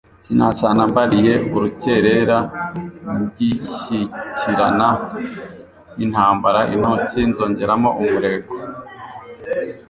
[0.25, 2.37] sinacana mbaliye urukerera
[3.19, 4.89] ngishyikirana
[5.95, 8.53] n'intambara intoki nzongeramo umurego